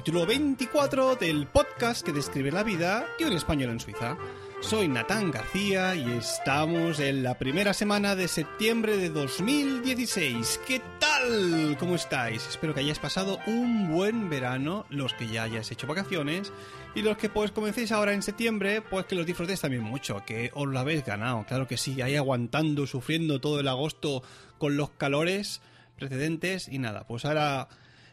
[0.00, 4.16] Capítulo 24 del podcast que describe la vida de un español en Suiza.
[4.62, 10.58] Soy Natán García y estamos en la primera semana de septiembre de 2016.
[10.66, 11.76] ¿Qué tal?
[11.78, 12.46] ¿Cómo estáis?
[12.48, 16.50] Espero que hayáis pasado un buen verano, los que ya hayáis hecho vacaciones,
[16.94, 20.50] y los que pues comencéis ahora en septiembre, pues que los disfrutéis también mucho, que
[20.54, 24.22] os lo habéis ganado, claro que sí, ahí aguantando, sufriendo todo el agosto
[24.56, 25.60] con los calores
[25.98, 27.68] precedentes y nada, pues ahora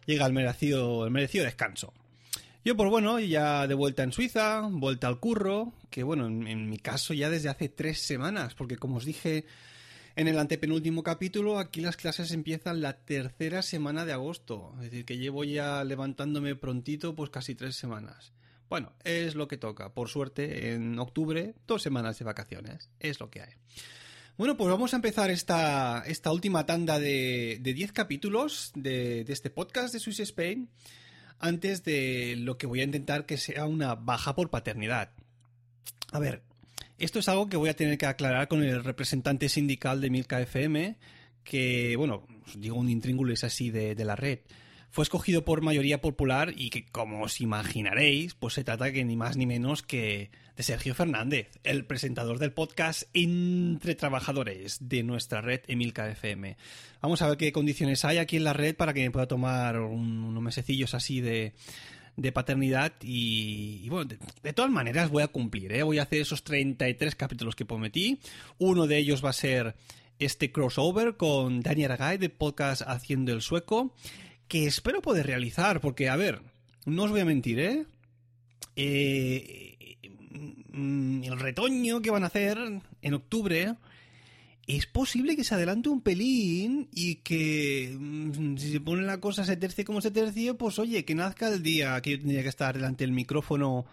[0.08, 1.94] llega el merecido, el merecido descanso.
[2.66, 6.80] Yo, pues bueno, ya de vuelta en Suiza, vuelta al curro, que bueno, en, mi
[6.80, 9.46] caso ya desde hace tres semanas, porque como os dije
[10.16, 15.06] en el antepenúltimo capítulo, aquí las clases empiezan la tercera semana de agosto, es decir,
[15.06, 18.34] que llevo ya levantándome prontito pues casi tres semanas.
[18.70, 19.94] Bueno, es lo que toca.
[19.94, 22.90] Por suerte, en octubre, dos semanas de vacaciones.
[23.00, 23.54] Es lo que hay.
[24.38, 29.50] Bueno, pues vamos a empezar esta, esta última tanda de 10 capítulos de, de, este
[29.50, 30.70] podcast de Swiss Spain
[31.40, 35.10] antes de lo que voy a intentar que sea una baja por paternidad.
[36.12, 36.44] A ver,
[37.00, 40.40] esto es algo que voy a tener que aclarar con el representante sindical de Milka
[40.40, 40.98] FM,
[41.44, 44.42] que, bueno, digo un intríngulis así de, de la red
[44.98, 49.16] fue escogido por mayoría popular y que, como os imaginaréis, pues se trata que ni
[49.16, 55.42] más ni menos que de Sergio Fernández, el presentador del podcast Entre Trabajadores de nuestra
[55.42, 56.58] red Emilcar FM.
[57.00, 59.80] Vamos a ver qué condiciones hay aquí en la red para que me pueda tomar
[59.80, 61.54] unos mesecillos así de,
[62.34, 64.10] paternidad y, bueno,
[64.42, 65.84] de, todas maneras voy a cumplir, ¿eh?
[65.84, 68.20] voy a hacer esos 33 capítulos que prometí.
[68.58, 69.76] Uno de ellos va a ser
[70.18, 73.94] este crossover con Daniel Aragay de podcast Haciendo el Sueco
[74.48, 76.42] que espero poder realizar, porque, a ver,
[76.86, 77.86] no os voy a mentir, ¿eh?
[78.76, 79.98] eh
[80.72, 82.58] mm, el retoño que van a hacer
[83.02, 83.76] en octubre
[84.68, 89.46] es posible que se adelante un pelín y que mm, si se pone la cosa
[89.46, 92.50] se tercie como se tercie, pues oye, que nazca el día que yo tendría que
[92.50, 93.86] estar delante del micrófono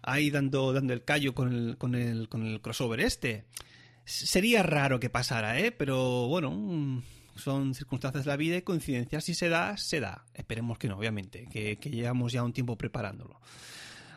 [0.00, 3.44] ahí dando, dando el callo con el, con el, con el crossover este.
[4.04, 5.72] Sería raro que pasara, ¿eh?
[5.72, 7.02] Pero bueno, mm,
[7.36, 9.24] son circunstancias de la vida y coincidencias.
[9.24, 10.24] Si se da, se da.
[10.34, 13.40] Esperemos que no, obviamente, que, llevamos ya un tiempo preparándolo.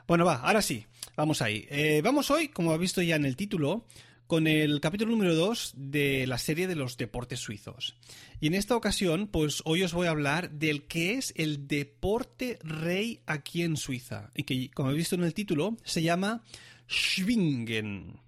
[0.07, 1.65] Bueno, va, ahora sí, vamos ahí.
[1.69, 3.85] Eh, vamos hoy, como ha visto ya en el título,
[4.27, 7.95] con el capítulo número 2 de la serie de los deportes suizos.
[8.39, 12.59] Y en esta ocasión, pues hoy os voy a hablar del que es el deporte
[12.63, 14.31] rey aquí en Suiza.
[14.35, 16.43] Y que, como he visto en el título, se llama
[16.89, 18.19] Schwingen.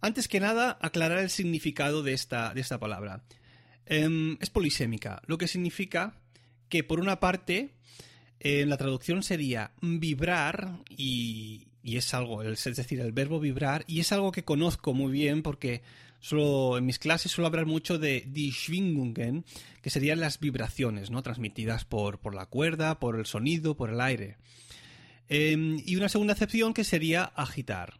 [0.00, 3.24] Antes que nada, aclarar el significado de esta, de esta palabra.
[3.90, 6.14] Em, es polisémica, lo que significa
[6.68, 7.70] que por una parte
[8.38, 14.12] en la traducción sería vibrar y, es algo, es decir, el verbo vibrar y es
[14.12, 15.80] algo que conozco muy bien porque
[16.20, 19.46] solo en mis clases suelo hablar mucho de die Schwingungen,
[19.80, 21.22] que serían las vibraciones, ¿no?
[21.22, 24.36] Transmitidas por, por la cuerda, por el sonido, por el aire.
[25.30, 27.94] Em, y una segunda acepción que sería agitar.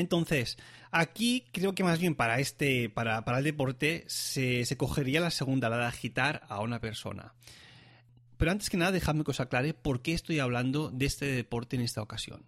[0.00, 0.58] Entonces,
[0.90, 5.78] aquí creo que más bien para este, para, el deporte, se, cogería la segunda, la
[5.78, 7.34] de agitar a una persona.
[8.36, 11.76] Pero antes que nada, dejadme que os aclare por qué estoy hablando de este deporte
[11.76, 12.42] en esta ocasión.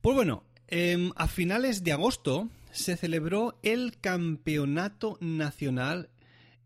[0.00, 6.10] Pues bueno, em, a finales de agosto se celebró el campeonato nacional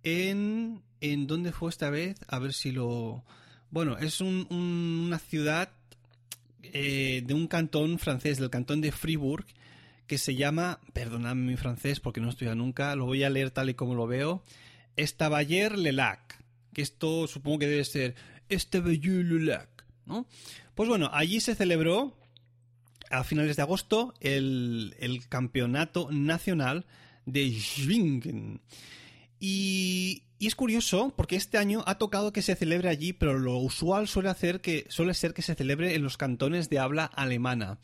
[0.03, 0.83] en...
[1.03, 2.17] ¿En dónde fue esta vez?
[2.29, 3.25] A ver si lo...
[3.71, 5.71] Bueno, es una ciudad
[6.63, 9.47] eh, de un cantón francés, del cantón de Fribourg,
[10.11, 13.71] que se llama, perdonadme mi francés porque no estudia nunca, lo voy a leer tal
[13.71, 14.43] y como lo veo,
[14.97, 16.43] Estavayer le Lac,
[16.75, 18.17] que esto supongo que debe ser
[18.49, 20.27] Estavayer le Lac, ¿no?
[20.75, 22.19] Pues bueno, allí se celebró
[23.09, 26.87] a finales de agosto el, campeonato nacional
[27.25, 28.63] de Schwingen.
[29.39, 33.59] Y, y, es curioso porque este año ha tocado que se celebre allí, pero lo
[33.59, 37.79] usual suele, hacer que, suele ser que se celebre en los cantones de habla alemana.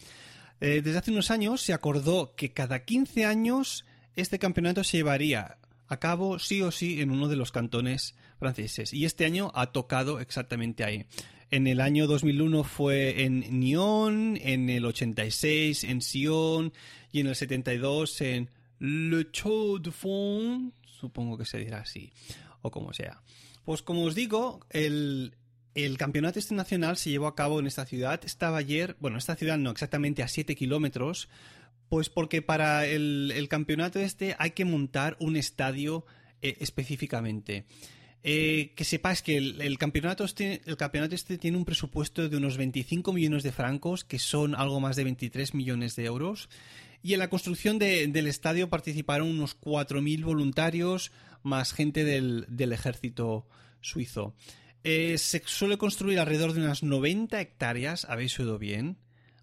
[0.60, 5.58] Eh, desde hace unos años se acordó que cada 15 años este campeonato se llevaría
[5.88, 8.92] a cabo sí o sí en uno de los cantones franceses.
[8.92, 11.06] Y este año ha tocado exactamente ahí.
[11.50, 16.72] En el año 2001 fue en Nyon, en el 86 en Sion
[17.12, 18.50] y en el 72 en
[18.80, 22.12] Le Chaux de Fonds, supongo que se dirá así,
[22.62, 23.22] o como sea.
[23.64, 25.34] Pues como os digo, el,
[25.76, 28.20] el campeonato este nacional se llevó a cabo en esta ciudad.
[28.24, 31.28] Estaba ayer, bueno, esta ciudad no, exactamente a 7 kilómetros,
[31.90, 36.06] pues porque para el, campeonato este hay que montar un estadio
[36.40, 37.66] eh, específicamente.
[38.22, 42.56] Eh, que sepáis que el, campeonato este, el campeonato este tiene un presupuesto de unos
[42.56, 46.48] 25 millones de francos, que son algo más de 23 millones de euros.
[47.02, 51.12] Y en la construcción del estadio participaron unos 4.000 voluntarios,
[51.42, 53.46] más gente del, del ejército
[53.80, 54.34] suizo.
[54.88, 58.98] Eh, se suele construir alrededor de unas 90 hectáreas, habéis oído bien,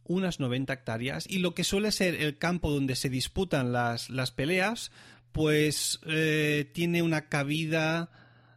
[0.06, 4.32] unas 90 hectáreas, y lo que suele ser el campo donde se disputan las, las
[4.32, 4.94] peleas,
[5.34, 8.10] pues eh, tiene una cabida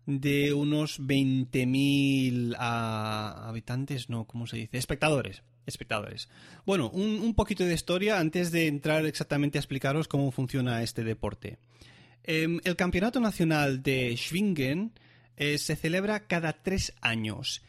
[0.06, 4.78] de unos 20.000 habitantes, no, ¿cómo se dice?
[4.78, 5.42] Espectadores.
[5.66, 6.28] Espectadores.
[6.66, 11.58] Bueno, un, poquito de historia antes de entrar exactamente a explicaros cómo funciona este deporte.
[12.22, 14.92] Em, el Campeonato Nacional de Schwingen
[15.36, 17.62] eh, se celebra cada tres años.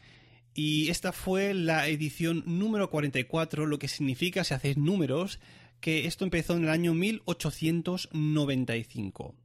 [0.54, 5.40] Y esta fue la edición número 44, lo que significa, si hacéis números,
[5.80, 9.36] que esto empezó en el año 1895.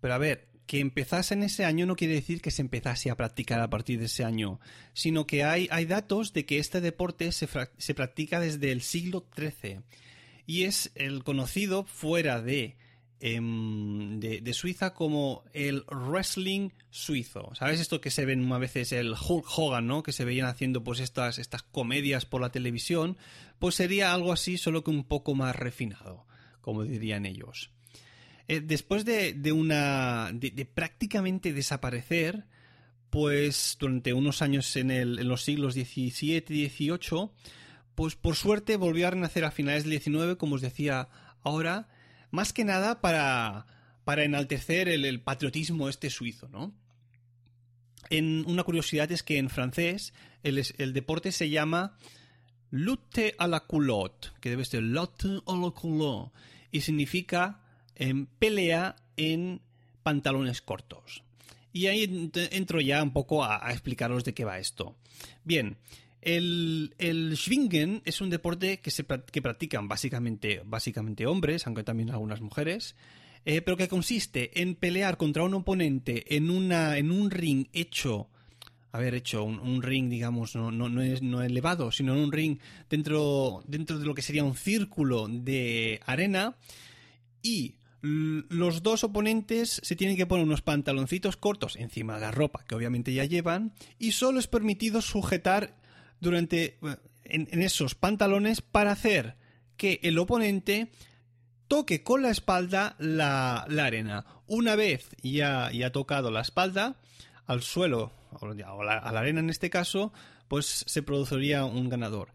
[0.00, 3.16] Pero a ver, que empezase en ese año no quiere decir que se empezase a
[3.16, 4.60] practicar a partir de ese año,
[4.92, 9.26] sino que hay, hay datos de que este deporte se, se practica desde el siglo
[9.36, 9.80] XIII
[10.46, 12.76] y es el conocido fuera de,
[13.20, 17.50] de, de, Suiza como el wrestling suizo.
[17.54, 20.02] ¿Sabes esto que se ven a veces el Hulk Hogan, ¿no?
[20.02, 23.18] Que se veían haciendo pues estas, estas comedias por la televisión,
[23.58, 26.26] pues sería algo así, solo que un poco más refinado,
[26.62, 27.70] como dirían ellos.
[28.48, 30.30] Eh, después de, una.
[30.32, 32.46] De, prácticamente desaparecer,
[33.10, 37.30] pues durante unos años en, el, en los siglos XVII y XVIII,
[37.94, 41.08] pues por suerte volvió a renacer a finales del XIX, como os decía
[41.42, 41.88] ahora,
[42.30, 43.66] más que nada para,
[44.04, 46.74] para enaltecer el, patriotismo este suizo, ¿no?
[48.10, 50.12] Una curiosidad es que en francés
[50.42, 51.96] el, deporte se llama
[52.70, 56.32] lutte à la culotte, que debe ser lutte à la culotte,
[56.72, 57.60] y significa
[57.94, 59.60] en pelea en
[60.02, 61.22] pantalones cortos.
[61.72, 64.96] Y ahí entro ya un poco a, explicaros de qué va esto.
[65.44, 65.76] Bien,
[66.22, 72.10] el, el Schwingen es un deporte que, se, que practican básicamente, básicamente hombres, aunque también
[72.10, 72.94] algunas mujeres,
[73.44, 78.28] eh, pero que consiste en pelear contra un oponente en, una, en un ring hecho
[78.92, 82.58] haber hecho un, ring, digamos, no, no, no, es, no elevado, sino un ring
[82.88, 86.56] dentro, dentro de lo que sería un círculo de arena
[87.40, 92.64] y los dos oponentes se tienen que poner unos pantaloncitos cortos encima de la ropa
[92.66, 95.76] que obviamente ya llevan y solo es permitido sujetar
[96.20, 96.78] durante
[97.24, 99.36] en, esos pantalones para hacer
[99.76, 100.90] que el oponente
[101.68, 104.26] toque con la espalda la, arena.
[104.46, 106.96] Una vez ya, ya tocado la espalda
[107.46, 110.12] al suelo o a la arena en este caso,
[110.48, 112.32] pues se produciría un ganador.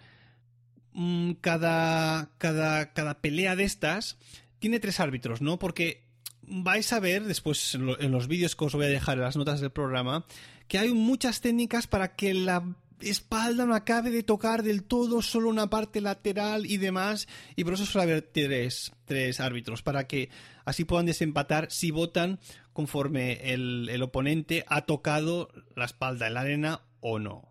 [0.94, 4.18] Mm, cada, cada, cada pelea de estas
[4.60, 5.60] tiene tres árbitros, ¿no?
[5.60, 6.06] Porque
[6.42, 9.62] vais a ver después en los vídeos que os voy a dejar en las notas
[9.62, 10.26] del programa
[10.68, 12.64] que hay muchas técnicas para que la
[13.02, 17.74] espalda no acabe de tocar del todo solo una parte lateral y demás y por
[17.74, 20.30] eso suele haber tres, tres árbitros para que
[20.66, 22.40] así puedan desempatar si votan
[22.74, 27.50] conforme el, el oponente ha tocado la espalda en la arena o no.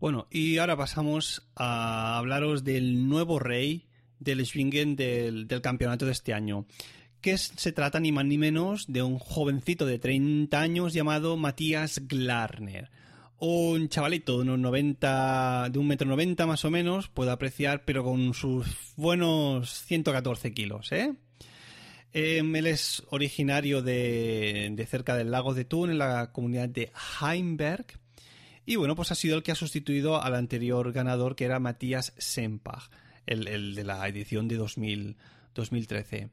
[0.00, 3.86] Bueno, y ahora pasamos a hablaros del nuevo rey
[4.22, 6.66] del Schwingen del, campeonato de este año
[7.20, 12.08] que se trata ni más ni menos de un jovencito de 30 años llamado Matías
[12.08, 12.90] Glarner.
[13.44, 18.04] Un chavalito de unos 90, de un metro noventa más o menos, puedo apreciar, pero
[18.04, 21.12] con sus buenos 114 kilos, ¿eh?
[22.12, 26.92] Em, él es originario de, de, cerca del lago de Thun, en la comunidad de
[27.20, 27.86] Heimberg.
[28.64, 32.12] Y bueno, pues ha sido el que ha sustituido al anterior ganador, que era Matías
[32.18, 32.90] Sempach
[33.26, 36.30] el, de la edición de 2013.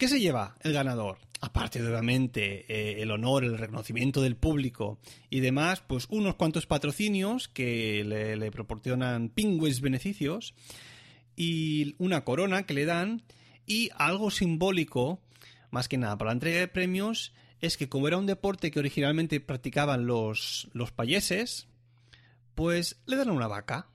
[0.00, 1.18] ¿Qué se lleva el ganador?
[1.42, 6.64] Aparte de obviamente eh, el honor, el reconocimiento del público y demás, pues unos cuantos
[6.64, 10.54] patrocinios que le, proporcionan pingües beneficios
[11.36, 13.24] y una corona que le dan
[13.66, 15.20] y algo simbólico,
[15.70, 18.78] más que nada para la entrega de premios, es que como era un deporte que
[18.78, 21.68] originalmente practicaban los, los payeses,
[22.54, 23.89] pues le dan una vaca.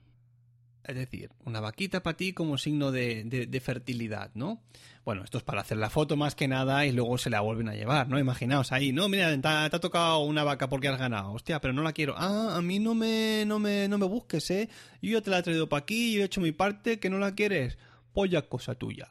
[0.87, 4.61] Es decir, una vaquita para ti como signo de, fertilidad, ¿no?
[5.03, 7.69] Bueno, esto es para hacer la foto más que nada y luego se la vuelven
[7.69, 8.19] a llevar, ¿no?
[8.19, 11.33] Imaginaos ahí, no, mira, te ha, tocado una vaca porque has ganado.
[11.33, 12.15] Hostia, pero no la quiero.
[12.17, 14.69] Ah, a mí no me, no me, no me busques, ¿eh?
[15.01, 17.17] Yo ya te la he traído para aquí, yo he hecho mi parte, que no
[17.17, 17.77] la quieres.
[18.13, 19.09] Pues ya cosa tuya.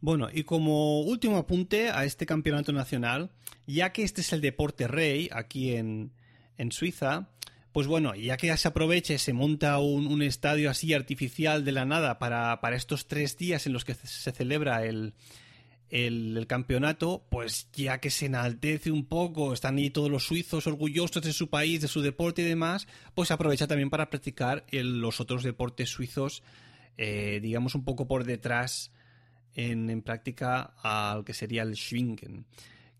[0.00, 3.30] Bueno, y como último apunte a este campeonato nacional,
[3.66, 6.12] ya que este es el deporte rey aquí en,
[6.58, 7.28] en Suiza,
[7.76, 11.84] pues bueno, ya que ya se aproveche, se monta un, estadio así artificial de la
[11.84, 15.12] nada para, estos tres días en los que se celebra el,
[16.48, 21.34] campeonato, pues ya que se enaltece un poco, están ahí todos los suizos orgullosos de
[21.34, 25.90] su país, de su deporte y demás, pues aprovecha también para practicar los otros deportes
[25.90, 26.42] suizos,
[26.96, 28.90] eh, digamos un poco por detrás
[29.52, 32.46] en, en práctica al que sería el Schwingen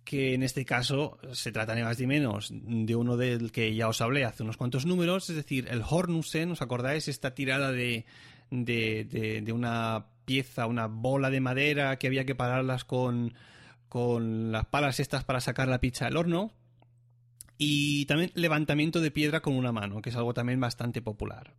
[0.06, 3.88] que en este caso se trata ni más ni menos de uno del que ya
[3.88, 7.08] os hablé hace unos cuantos números, es decir, el Hornusen, ¿os acordáis?
[7.08, 8.06] Esta tirada de,
[8.50, 13.34] de, de, una pieza, una bola de madera que había que pararlas con,
[13.88, 16.52] con las palas estas para sacar la pizza del horno.
[17.58, 21.54] Y también levantamiento de piedra con una mano, que es algo también bastante popular.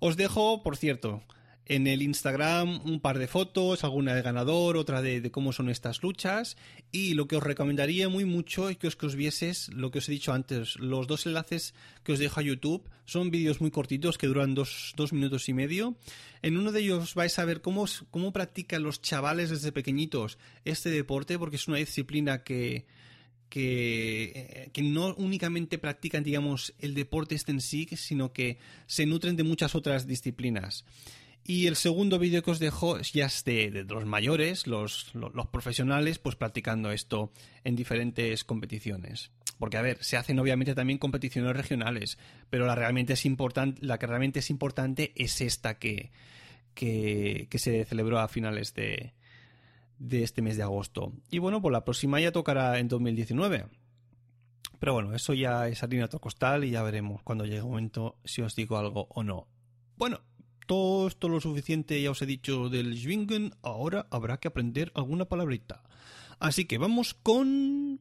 [0.00, 1.22] Os dejo, por cierto,
[1.66, 6.02] en el Instagram un par de fotos, alguna de ganador, otra de, cómo son estas
[6.02, 6.56] luchas.
[6.92, 9.98] Y lo que os recomendaría muy mucho es que os, que os vieses lo que
[9.98, 10.76] os he dicho antes.
[10.76, 14.92] Los dos enlaces que os dejo a YouTube son vídeos muy cortitos que duran dos,
[14.96, 15.96] dos minutos y medio.
[16.42, 20.90] En uno de ellos vais a ver cómo, cómo practican los chavales desde pequeñitos este
[20.90, 22.86] deporte, porque es una disciplina que,
[23.48, 29.36] que, que, no únicamente practican, digamos, el deporte este en sí, sino que se nutren
[29.36, 30.84] de muchas otras disciplinas.
[31.46, 35.12] Y el segundo vídeo que os dejo ya es de, los mayores, los,
[35.52, 37.32] profesionales, pues practicando esto
[37.64, 39.30] en diferentes competiciones.
[39.58, 43.26] Porque, a ver, se hacen obviamente también competiciones regionales, pero la, realmente es
[43.80, 46.12] la que realmente es importante es esta que,
[46.74, 49.12] que, se celebró a finales de,
[49.98, 51.12] de este mes de agosto.
[51.30, 53.66] Y bueno, pues la próxima ya tocará en 2019.
[54.78, 58.16] Pero bueno, eso ya es harina otro costal y ya veremos cuando llegue el momento
[58.24, 59.46] si os digo algo o no.
[59.96, 60.22] Bueno,
[60.66, 65.26] todo esto lo suficiente ya os he dicho del Schwingen, ahora habrá que aprender alguna
[65.26, 65.82] palabrita.
[66.38, 68.00] Así que vamos con...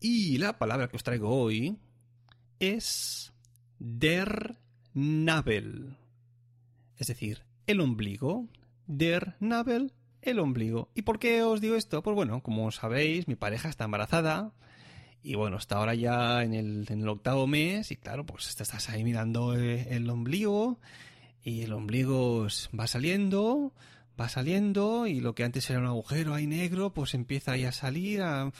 [0.00, 1.78] Y la palabra que os traigo hoy
[2.60, 3.32] es
[3.78, 4.58] der
[4.94, 5.96] Nabel.
[6.96, 8.48] Es decir, el ombligo.
[8.86, 9.92] Der Nabel,
[10.22, 10.90] el ombligo.
[10.94, 12.02] ¿Y por qué os digo esto?
[12.02, 14.52] Pues bueno, como sabéis, mi pareja está embarazada
[15.26, 19.02] y bueno, está ahora ya en el, el octavo mes y claro, pues estás ahí
[19.02, 20.78] mirando el, ombligo
[21.42, 22.46] y el ombligo
[22.78, 23.72] va saliendo,
[24.18, 27.72] va saliendo y lo que antes era un agujero ahí negro, pues empieza ahí a
[27.72, 28.52] salir, a,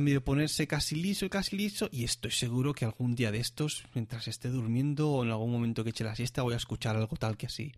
[0.00, 4.26] medio ponerse casi liso casi liso y estoy seguro que algún día de estos, mientras
[4.26, 7.36] esté durmiendo o en algún momento que eche la siesta, voy a escuchar algo tal
[7.36, 7.74] que así.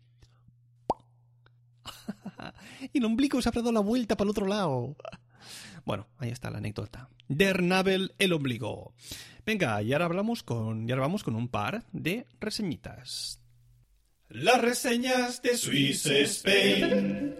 [2.92, 4.94] y el ombligo se ha dado la vuelta para el otro lado.
[5.86, 7.08] Bueno, ahí está la anécdota.
[7.28, 8.92] Der Nabel, el ombligo.
[9.46, 13.40] Venga, y ahora hablamos con, y ahora vamos con un par de reseñitas.
[14.28, 17.36] Las reseñas de Swiss Spain.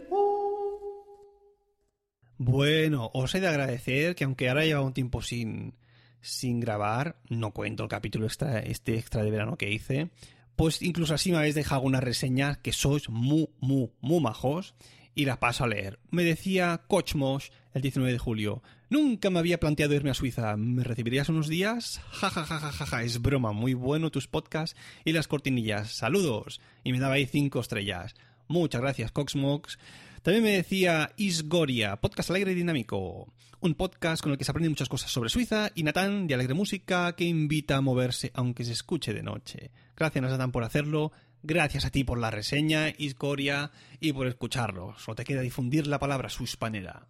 [2.38, 5.75] Bueno, os he de agradecer que aunque ahora lleva un tiempo sin,
[6.21, 10.11] sin grabar, no cuento el capítulo extra, este extra de verano que hice,
[10.55, 14.76] pues incluso así me habéis dejado una reseña que sois muy, muy, muy majos
[15.16, 15.99] y la paso a leer.
[16.11, 18.62] Me decía Kochmos el 19 de julio.
[18.90, 20.56] Nunca me había planteado irme a Suiza.
[20.56, 22.00] ¿Me recibirías unos días?
[22.11, 23.02] Ja, ja, ja, ja, ja, ja.
[23.02, 23.52] Es broma.
[23.52, 25.90] Muy bueno tus podcasts y las cortinillas.
[25.90, 26.61] Saludos.
[26.85, 28.14] Y me daba ahí cinco estrellas.
[28.46, 29.78] Muchas gracias, Coxmox.
[30.23, 33.32] También me decía Isgoria, podcast alegre y dinámico.
[33.61, 36.52] Un podcast con el que se aprende muchas cosas sobre Suiza y Natán de Alegre
[36.52, 39.70] Música que invita a moverse aunque se escuche de noche.
[39.96, 41.11] Gracias, Natán, por hacerlo
[41.49, 44.99] Gracias a ti por la reseña, Iscoria, y por escucharlo.
[44.99, 47.07] Solo te queda difundir la palabra suspanera.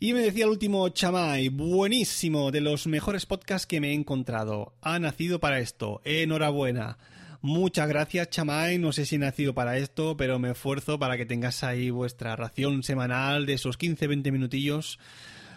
[0.00, 4.74] Y me decía el último Chamay, buenísimo, de los mejores podcasts que me he encontrado.
[4.82, 6.00] Ha nacido para esto.
[6.04, 6.98] Enhorabuena.
[7.40, 8.78] Muchas gracias, Chamay.
[8.78, 12.34] No sé si he nacido para esto, pero me esfuerzo para que tengas ahí vuestra
[12.34, 14.98] ración semanal de esos 15-20 minutillos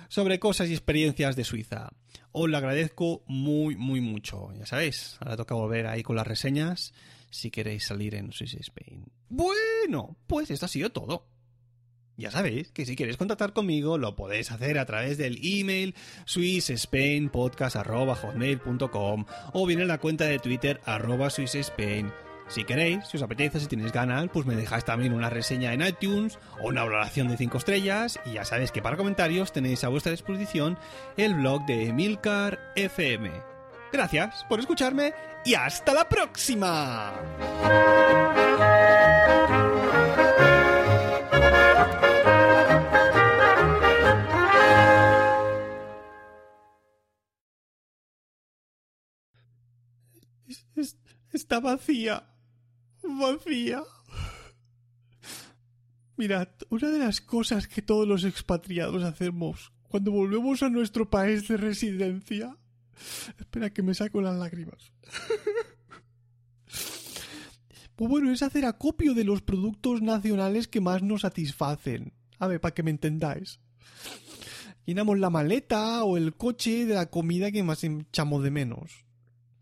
[0.09, 1.89] sobre cosas y experiencias de Suiza.
[2.31, 4.49] Os lo agradezco muy, muy mucho.
[4.57, 6.93] Ya sabéis, ahora toca volver ahí con las reseñas
[7.29, 9.05] si queréis salir en Swiss Spain.
[9.29, 11.25] Bueno, pues esto ha sido todo.
[12.17, 15.95] Ya sabéis que si queréis contactar conmigo lo podéis hacer a través del email
[16.25, 22.11] swissspainpodcast.com o bien en la cuenta de Twitter arroba swissspain.
[22.49, 25.81] Si queréis, si os apetece, si tenéis ganas, pues me dejáis también una reseña en
[25.81, 29.89] iTunes o una valoración de 5 estrellas y ya sabéis que para comentarios tenéis a
[29.89, 30.77] vuestra disposición
[31.15, 33.31] el blog de Emilcar FM.
[33.93, 35.13] Gracias por escucharme
[35.45, 37.13] y hasta la próxima.
[51.31, 52.38] Está vacía.
[53.17, 53.81] Vacía.
[56.17, 61.47] Mirad, una de las cosas que todos los expatriados hacemos cuando volvemos a nuestro país
[61.47, 62.55] de residencia
[63.37, 64.91] Espera que me saco las lágrimas.
[67.95, 72.13] Pues bueno, es hacer acopio de los productos nacionales que más nos satisfacen.
[72.37, 73.59] A ver, para que me entendáis.
[74.85, 79.05] Llenamos la maleta o el coche de la comida que más echamos de menos.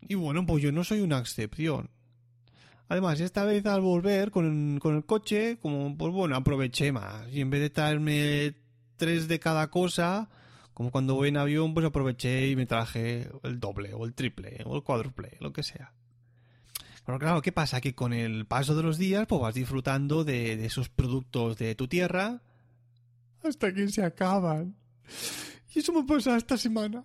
[0.02, 1.90] Y bueno, pues yo no soy una excepción.
[2.88, 7.28] Además, esta vez al volver con, con el coche, como, pues bueno, aproveché más.
[7.30, 8.54] Y en vez de traerme
[8.96, 10.30] tres de cada cosa,
[10.72, 14.62] como cuando voy en avión, pues aproveché y me traje el doble, o el triple,
[14.64, 15.92] o el cuádruple, lo que sea.
[17.04, 17.80] Pero claro, ¿qué pasa?
[17.80, 21.74] Que con el paso de los días, pues vas disfrutando de, de esos productos de
[21.74, 22.42] tu tierra.
[23.42, 24.76] Hasta que se acaban.
[25.74, 27.04] Y eso me pasa esta semana.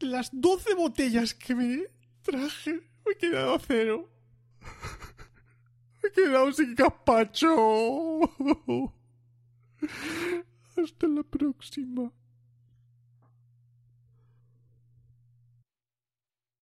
[0.00, 1.86] Las 12 botellas que me
[2.22, 4.10] traje, me he quedado a cero.
[6.08, 8.20] He quedado sin gazpacho.
[10.76, 12.10] Hasta la próxima.